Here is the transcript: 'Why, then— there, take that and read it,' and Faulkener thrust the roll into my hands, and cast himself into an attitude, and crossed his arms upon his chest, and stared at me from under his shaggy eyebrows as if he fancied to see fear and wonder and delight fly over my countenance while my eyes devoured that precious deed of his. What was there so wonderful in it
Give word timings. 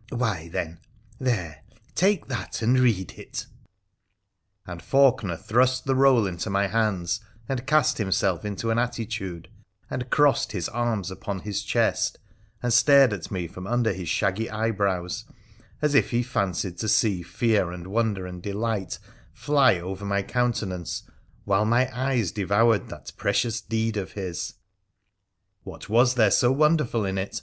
'Why, 0.08 0.48
then— 0.48 0.78
there, 1.20 1.64
take 1.94 2.28
that 2.28 2.62
and 2.62 2.78
read 2.80 3.12
it,' 3.18 3.44
and 4.66 4.80
Faulkener 4.80 5.36
thrust 5.38 5.84
the 5.84 5.94
roll 5.94 6.26
into 6.26 6.48
my 6.48 6.68
hands, 6.68 7.20
and 7.46 7.66
cast 7.66 7.98
himself 7.98 8.42
into 8.42 8.70
an 8.70 8.78
attitude, 8.78 9.50
and 9.90 10.08
crossed 10.08 10.52
his 10.52 10.66
arms 10.70 11.10
upon 11.10 11.40
his 11.40 11.60
chest, 11.62 12.18
and 12.62 12.72
stared 12.72 13.12
at 13.12 13.30
me 13.30 13.46
from 13.46 13.66
under 13.66 13.92
his 13.92 14.08
shaggy 14.08 14.48
eyebrows 14.50 15.26
as 15.82 15.94
if 15.94 16.08
he 16.08 16.22
fancied 16.22 16.78
to 16.78 16.88
see 16.88 17.22
fear 17.22 17.70
and 17.70 17.86
wonder 17.86 18.24
and 18.26 18.42
delight 18.42 18.98
fly 19.34 19.78
over 19.78 20.06
my 20.06 20.22
countenance 20.22 21.02
while 21.44 21.66
my 21.66 21.94
eyes 21.94 22.32
devoured 22.32 22.88
that 22.88 23.12
precious 23.18 23.60
deed 23.60 23.98
of 23.98 24.12
his. 24.12 24.54
What 25.64 25.90
was 25.90 26.14
there 26.14 26.30
so 26.30 26.50
wonderful 26.50 27.04
in 27.04 27.18
it 27.18 27.42